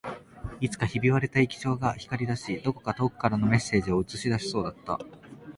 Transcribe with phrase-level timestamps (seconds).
[0.59, 4.97] いつかひび割れた液晶が光り出し、どこか遠くからのメッセージを映し出しそうだった